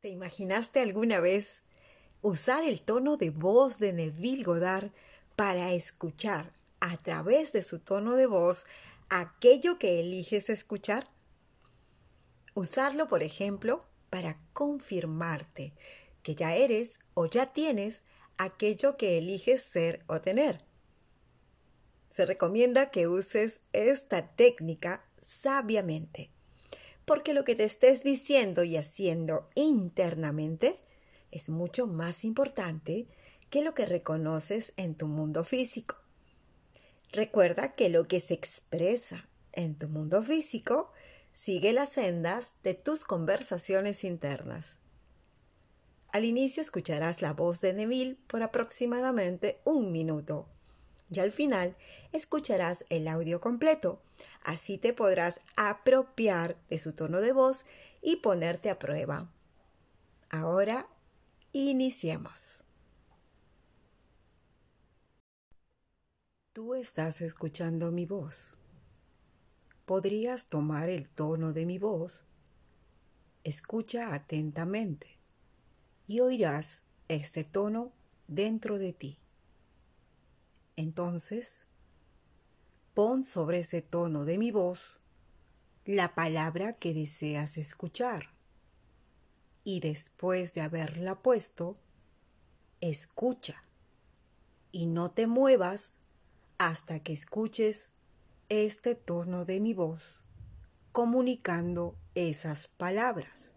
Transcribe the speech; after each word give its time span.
¿Te 0.00 0.08
imaginaste 0.08 0.80
alguna 0.80 1.20
vez 1.20 1.62
usar 2.22 2.64
el 2.64 2.80
tono 2.80 3.18
de 3.18 3.28
voz 3.28 3.78
de 3.78 3.92
Neville 3.92 4.44
Goddard 4.44 4.92
para 5.36 5.74
escuchar 5.74 6.54
a 6.80 6.96
través 6.96 7.52
de 7.52 7.62
su 7.62 7.80
tono 7.80 8.16
de 8.16 8.24
voz 8.24 8.64
aquello 9.10 9.78
que 9.78 10.00
eliges 10.00 10.48
escuchar? 10.48 11.04
Usarlo, 12.54 13.08
por 13.08 13.22
ejemplo, 13.22 13.84
para 14.08 14.38
confirmarte 14.54 15.74
que 16.22 16.34
ya 16.34 16.54
eres 16.54 16.98
o 17.12 17.26
ya 17.26 17.52
tienes 17.52 18.02
aquello 18.38 18.96
que 18.96 19.18
eliges 19.18 19.60
ser 19.60 20.02
o 20.06 20.22
tener. 20.22 20.64
Se 22.08 22.24
recomienda 22.24 22.90
que 22.90 23.06
uses 23.06 23.60
esta 23.74 24.28
técnica 24.28 25.04
sabiamente 25.20 26.30
porque 27.04 27.34
lo 27.34 27.44
que 27.44 27.54
te 27.54 27.64
estés 27.64 28.02
diciendo 28.02 28.64
y 28.64 28.76
haciendo 28.76 29.48
internamente 29.54 30.78
es 31.30 31.48
mucho 31.48 31.86
más 31.86 32.24
importante 32.24 33.06
que 33.50 33.62
lo 33.62 33.74
que 33.74 33.86
reconoces 33.86 34.72
en 34.76 34.94
tu 34.94 35.06
mundo 35.06 35.44
físico. 35.44 35.96
Recuerda 37.12 37.74
que 37.74 37.88
lo 37.88 38.06
que 38.06 38.20
se 38.20 38.34
expresa 38.34 39.28
en 39.52 39.76
tu 39.76 39.88
mundo 39.88 40.22
físico 40.22 40.92
sigue 41.32 41.72
las 41.72 41.90
sendas 41.90 42.54
de 42.62 42.74
tus 42.74 43.04
conversaciones 43.04 44.04
internas. 44.04 44.76
Al 46.12 46.24
inicio 46.24 46.60
escucharás 46.60 47.22
la 47.22 47.32
voz 47.32 47.60
de 47.60 47.72
Neville 47.72 48.16
por 48.26 48.42
aproximadamente 48.42 49.60
un 49.64 49.92
minuto 49.92 50.48
y 51.10 51.20
al 51.20 51.32
final 51.32 51.76
escucharás 52.12 52.84
el 52.88 53.08
audio 53.08 53.40
completo. 53.40 54.00
Así 54.42 54.78
te 54.78 54.92
podrás 54.92 55.40
apropiar 55.56 56.56
de 56.68 56.78
su 56.78 56.92
tono 56.92 57.20
de 57.20 57.32
voz 57.32 57.66
y 58.02 58.16
ponerte 58.16 58.70
a 58.70 58.78
prueba. 58.78 59.30
Ahora, 60.30 60.86
iniciemos. 61.52 62.62
Tú 66.52 66.74
estás 66.74 67.20
escuchando 67.20 67.90
mi 67.90 68.06
voz. 68.06 68.58
Podrías 69.86 70.46
tomar 70.46 70.88
el 70.88 71.08
tono 71.08 71.52
de 71.52 71.66
mi 71.66 71.78
voz. 71.78 72.24
Escucha 73.42 74.14
atentamente 74.14 75.18
y 76.06 76.20
oirás 76.20 76.82
este 77.08 77.44
tono 77.44 77.92
dentro 78.28 78.78
de 78.78 78.92
ti. 78.92 79.18
Entonces, 80.80 81.66
pon 82.94 83.22
sobre 83.22 83.58
ese 83.58 83.82
tono 83.82 84.24
de 84.24 84.38
mi 84.38 84.50
voz 84.50 84.98
la 85.84 86.14
palabra 86.14 86.72
que 86.72 86.94
deseas 86.94 87.58
escuchar. 87.58 88.30
Y 89.62 89.80
después 89.80 90.54
de 90.54 90.62
haberla 90.62 91.16
puesto, 91.16 91.74
escucha. 92.80 93.62
Y 94.72 94.86
no 94.86 95.10
te 95.10 95.26
muevas 95.26 95.92
hasta 96.56 97.00
que 97.00 97.12
escuches 97.12 97.90
este 98.48 98.94
tono 98.94 99.44
de 99.44 99.60
mi 99.60 99.74
voz 99.74 100.22
comunicando 100.92 101.94
esas 102.14 102.68
palabras. 102.68 103.52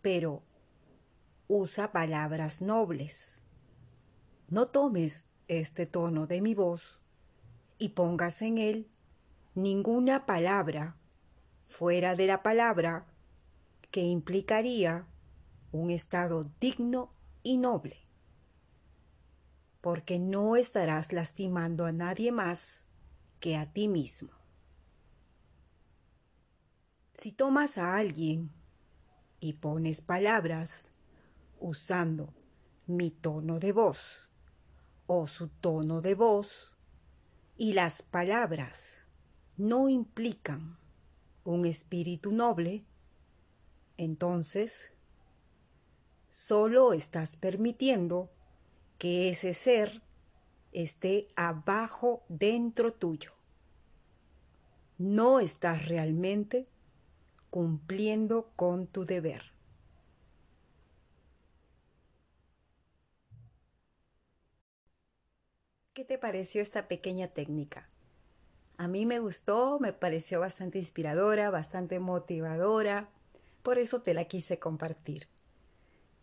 Pero 0.00 0.42
usa 1.48 1.92
palabras 1.92 2.62
nobles 2.62 3.43
no 4.48 4.66
tomes 4.66 5.24
este 5.48 5.86
tono 5.86 6.26
de 6.26 6.40
mi 6.40 6.54
voz 6.54 7.02
y 7.78 7.90
pongas 7.90 8.42
en 8.42 8.58
él 8.58 8.88
ninguna 9.54 10.26
palabra 10.26 10.96
fuera 11.68 12.14
de 12.14 12.26
la 12.26 12.42
palabra 12.42 13.06
que 13.90 14.02
implicaría 14.02 15.06
un 15.72 15.90
estado 15.90 16.44
digno 16.60 17.12
y 17.42 17.56
noble, 17.56 17.98
porque 19.80 20.18
no 20.18 20.56
estarás 20.56 21.12
lastimando 21.12 21.84
a 21.84 21.92
nadie 21.92 22.32
más 22.32 22.84
que 23.40 23.56
a 23.56 23.72
ti 23.72 23.88
mismo. 23.88 24.30
Si 27.18 27.32
tomas 27.32 27.78
a 27.78 27.96
alguien 27.96 28.50
y 29.40 29.54
pones 29.54 30.00
palabras 30.00 30.84
usando 31.60 32.32
mi 32.86 33.10
tono 33.10 33.58
de 33.60 33.72
voz, 33.72 34.23
o 35.06 35.26
su 35.26 35.48
tono 35.48 36.00
de 36.00 36.14
voz 36.14 36.74
y 37.56 37.72
las 37.72 38.02
palabras 38.02 38.98
no 39.56 39.88
implican 39.88 40.78
un 41.44 41.66
espíritu 41.66 42.32
noble, 42.32 42.84
entonces 43.96 44.92
solo 46.30 46.92
estás 46.92 47.36
permitiendo 47.36 48.30
que 48.98 49.28
ese 49.28 49.54
ser 49.54 50.02
esté 50.72 51.28
abajo 51.36 52.24
dentro 52.28 52.92
tuyo. 52.92 53.32
No 54.98 55.40
estás 55.40 55.86
realmente 55.86 56.64
cumpliendo 57.50 58.50
con 58.56 58.86
tu 58.86 59.04
deber. 59.04 59.53
¿Qué 65.94 66.04
te 66.04 66.18
pareció 66.18 66.60
esta 66.60 66.88
pequeña 66.88 67.28
técnica? 67.28 67.88
A 68.78 68.88
mí 68.88 69.06
me 69.06 69.20
gustó, 69.20 69.78
me 69.78 69.92
pareció 69.92 70.40
bastante 70.40 70.78
inspiradora, 70.78 71.50
bastante 71.50 72.00
motivadora, 72.00 73.08
por 73.62 73.78
eso 73.78 74.02
te 74.02 74.12
la 74.12 74.24
quise 74.24 74.58
compartir. 74.58 75.28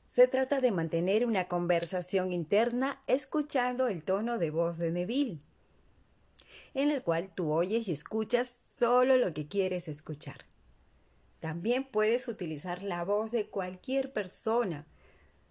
Se 0.10 0.28
trata 0.28 0.60
de 0.60 0.74
mantener 0.74 1.26
una 1.26 1.48
conversación 1.48 2.34
interna 2.34 3.02
escuchando 3.08 3.88
el 3.88 4.04
tono 4.04 4.40
de 4.40 4.52
voz 4.52 4.78
de 4.78 4.92
Neville, 4.92 5.40
en 6.74 6.92
el 6.92 7.02
cual 7.02 7.32
tú 7.34 7.54
oyes 7.54 7.88
y 7.88 7.94
escuchas 7.94 8.54
solo 8.78 9.16
lo 9.16 9.34
que 9.34 9.48
quieres 9.48 9.88
escuchar. 9.88 10.44
También 11.40 11.86
puedes 11.86 12.28
utilizar 12.28 12.84
la 12.84 13.06
voz 13.06 13.32
de 13.32 13.48
cualquier 13.48 14.12
persona 14.12 14.86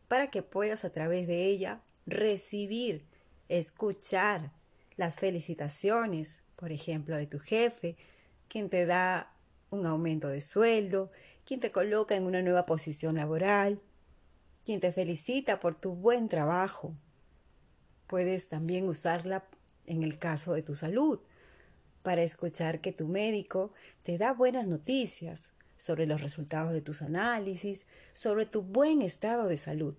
para 0.08 0.30
que 0.30 0.42
puedas 0.42 0.84
a 0.84 0.92
través 0.92 1.26
de 1.26 1.46
ella 1.46 1.80
recibir 2.04 3.08
escuchar 3.50 4.52
las 4.96 5.16
felicitaciones, 5.16 6.40
por 6.56 6.72
ejemplo, 6.72 7.16
de 7.16 7.26
tu 7.26 7.38
jefe, 7.38 7.96
quien 8.48 8.70
te 8.70 8.86
da 8.86 9.34
un 9.70 9.86
aumento 9.86 10.28
de 10.28 10.40
sueldo, 10.40 11.10
quien 11.44 11.60
te 11.60 11.72
coloca 11.72 12.16
en 12.16 12.24
una 12.24 12.42
nueva 12.42 12.64
posición 12.64 13.16
laboral, 13.16 13.82
quien 14.64 14.80
te 14.80 14.92
felicita 14.92 15.58
por 15.58 15.74
tu 15.74 15.94
buen 15.94 16.28
trabajo. 16.28 16.94
Puedes 18.06 18.48
también 18.48 18.88
usarla 18.88 19.44
en 19.86 20.02
el 20.02 20.18
caso 20.18 20.54
de 20.54 20.62
tu 20.62 20.76
salud, 20.76 21.20
para 22.02 22.22
escuchar 22.22 22.80
que 22.80 22.92
tu 22.92 23.06
médico 23.06 23.72
te 24.04 24.16
da 24.16 24.32
buenas 24.32 24.66
noticias 24.66 25.52
sobre 25.76 26.06
los 26.06 26.20
resultados 26.20 26.72
de 26.72 26.80
tus 26.80 27.02
análisis, 27.02 27.86
sobre 28.12 28.46
tu 28.46 28.62
buen 28.62 29.02
estado 29.02 29.48
de 29.48 29.56
salud. 29.56 29.94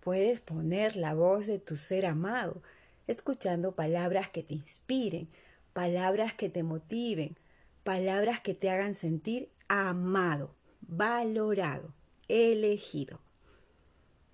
Puedes 0.00 0.40
poner 0.40 0.96
la 0.96 1.14
voz 1.14 1.46
de 1.46 1.58
tu 1.58 1.76
ser 1.76 2.06
amado, 2.06 2.62
escuchando 3.06 3.72
palabras 3.72 4.30
que 4.30 4.42
te 4.42 4.54
inspiren, 4.54 5.28
palabras 5.72 6.32
que 6.32 6.48
te 6.48 6.62
motiven, 6.62 7.36
palabras 7.84 8.40
que 8.40 8.54
te 8.54 8.70
hagan 8.70 8.94
sentir 8.94 9.50
amado, 9.68 10.54
valorado, 10.80 11.92
elegido. 12.28 13.20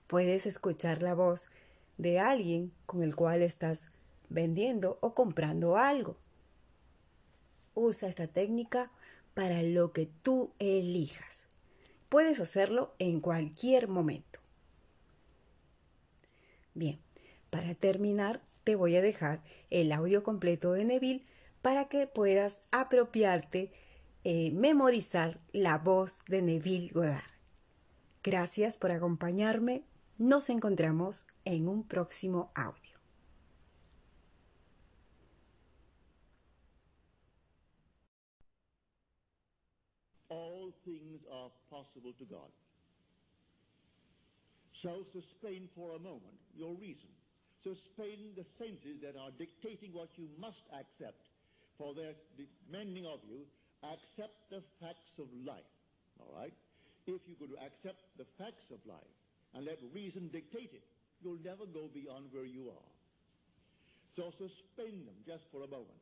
Puedes 0.07 0.47
escuchar 0.47 1.03
la 1.03 1.15
voz 1.15 1.49
de 1.99 2.21
alguien 2.21 2.73
con 2.87 3.03
el 3.03 3.17
cual 3.17 3.43
estás 3.43 3.89
vendiendo 4.29 4.99
o 5.01 5.15
comprando 5.15 5.77
algo. 5.77 6.17
Usa 7.75 8.09
esta 8.09 8.29
técnica 8.29 8.91
para 9.35 9.63
lo 9.63 9.93
que 9.93 10.09
tú 10.23 10.53
elijas. 10.59 11.47
Puedes 12.09 12.41
hacerlo 12.41 12.95
en 12.99 13.21
cualquier 13.21 13.89
momento. 13.89 14.36
Bien, 16.77 16.99
para 17.49 17.75
terminar 17.75 18.43
te 18.63 18.77
voy 18.77 18.97
a 18.97 19.01
dejar 19.01 19.43
el 19.71 19.93
audio 19.93 20.23
completo 20.23 20.73
de 20.73 20.85
Neville 20.85 21.25
para 21.63 21.89
que 21.89 22.07
puedas 22.07 22.63
apropiarte, 22.71 23.73
eh, 24.25 24.51
memorizar 24.51 25.41
la 25.53 25.79
voz 25.79 26.23
de 26.29 26.43
Neville 26.43 26.91
Goddard. 26.93 27.33
Gracias 28.23 28.77
por 28.77 28.91
acompañarme. 28.91 29.85
Nos 30.19 30.51
encontramos 30.51 31.27
en 31.47 31.67
un 31.67 31.83
próximo 31.83 32.51
audio. 32.55 32.99
So 44.83 45.09
suspend 45.13 45.73
for 45.73 45.97
a 45.97 46.01
moment 46.01 46.37
your 46.53 46.75
reason. 46.77 47.09
Suspend 47.65 48.37
the 48.37 48.45
senses 48.61 49.01
that 49.01 49.17
are 49.17 49.33
dictating 49.41 49.93
what 49.93 50.13
you 50.17 50.29
must 50.39 50.61
accept. 50.73 51.21
For 51.79 51.93
their 51.93 52.17
demanding 52.37 53.05
of 53.05 53.21
you, 53.29 53.45
accept 53.85 54.37
the 54.49 54.65
facts 54.81 55.13
of 55.21 55.29
life. 55.45 55.69
All 56.21 56.33
right? 56.33 56.53
If 57.07 57.21
you 57.29 57.37
could 57.37 57.53
accept 57.61 58.01
the 58.17 58.29
facts 58.41 58.69
of 58.73 58.81
life 58.89 59.17
and 59.55 59.65
let 59.65 59.79
reason 59.93 60.29
dictate 60.33 60.73
it, 60.73 60.85
you'll 61.21 61.41
never 61.45 61.65
go 61.69 61.89
beyond 61.93 62.33
where 62.33 62.49
you 62.49 62.69
are. 62.73 62.91
So 64.17 64.33
suspend 64.37 65.05
them 65.05 65.17
just 65.29 65.45
for 65.53 65.65
a 65.65 65.69
moment 65.69 66.01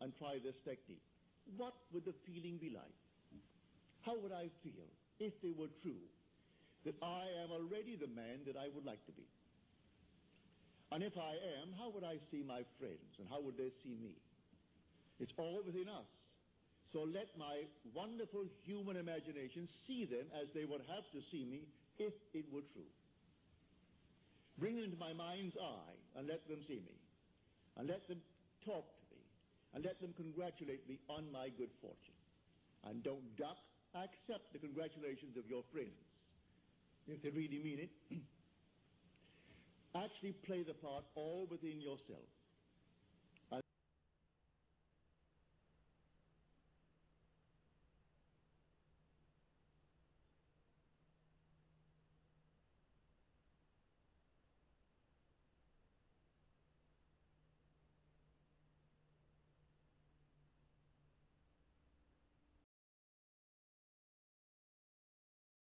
and 0.00 0.12
try 0.16 0.36
this 0.44 0.56
technique. 0.64 1.04
What 1.56 1.74
would 1.92 2.04
the 2.04 2.16
feeling 2.28 2.60
be 2.60 2.68
like? 2.68 2.96
How 4.04 4.16
would 4.20 4.32
I 4.32 4.52
feel 4.60 4.88
if 5.18 5.32
they 5.40 5.52
were 5.56 5.72
true 5.80 6.04
that 6.84 6.94
I 7.02 7.24
am 7.42 7.50
already 7.50 7.96
the 7.96 8.08
man 8.08 8.44
that 8.46 8.56
I 8.56 8.68
would 8.74 8.84
like 8.84 9.04
to 9.06 9.12
be? 9.12 9.26
And 10.92 11.02
if 11.02 11.16
I 11.18 11.34
am, 11.58 11.74
how 11.78 11.90
would 11.90 12.04
I 12.04 12.22
see 12.30 12.44
my 12.46 12.62
friends 12.78 13.18
and 13.18 13.26
how 13.28 13.40
would 13.40 13.56
they 13.56 13.72
see 13.82 13.96
me? 13.98 14.14
It's 15.18 15.32
all 15.36 15.62
within 15.64 15.88
us. 15.88 16.06
So 16.92 17.02
let 17.02 17.34
my 17.34 17.66
wonderful 17.90 18.46
human 18.62 18.96
imagination 18.96 19.66
see 19.86 20.04
them 20.04 20.30
as 20.30 20.46
they 20.54 20.64
would 20.64 20.82
have 20.86 21.02
to 21.10 21.20
see 21.32 21.44
me 21.44 21.66
if 21.98 22.14
it 22.32 22.46
were 22.52 22.62
true. 22.70 22.86
Bring 24.58 24.76
them 24.76 24.84
into 24.84 25.00
my 25.00 25.12
mind's 25.12 25.56
eye 25.58 25.98
and 26.14 26.28
let 26.28 26.46
them 26.46 26.62
see 26.68 26.78
me. 26.78 26.94
And 27.76 27.88
let 27.88 28.06
them 28.06 28.22
talk 28.62 28.86
to 28.86 29.04
me. 29.10 29.22
And 29.74 29.82
let 29.82 29.98
them 30.00 30.14
congratulate 30.14 30.86
me 30.86 31.02
on 31.10 31.26
my 31.32 31.50
good 31.58 31.74
fortune. 31.82 32.14
And 32.86 33.02
don't 33.02 33.34
duck. 33.34 33.58
Accept 33.94 34.52
the 34.52 34.58
congratulations 34.58 35.36
of 35.36 35.46
your 35.50 35.62
friends. 35.74 36.13
If 37.06 37.22
they 37.22 37.30
really 37.30 37.60
mean 37.62 37.78
it. 37.80 37.90
Actually 39.96 40.32
play 40.46 40.62
the 40.62 40.74
part 40.74 41.04
all 41.14 41.46
within 41.50 41.80
yourself. 41.80 42.26